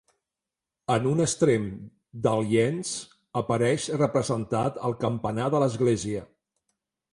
En 0.93 1.03
un 1.09 1.19
extrem 1.25 1.67
del 2.23 2.41
llenç 2.53 2.95
apareix 3.43 3.87
representat 4.03 4.83
el 4.91 4.99
campanar 5.07 5.49
de 5.57 5.63
l'església. 5.67 6.27